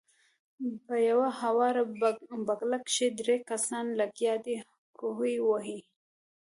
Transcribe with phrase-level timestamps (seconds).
[0.85, 1.83] پۀ يوه هواره
[2.47, 4.55] بګله کښې درې کسان لګيا دي
[4.99, 5.79] کوهے وهي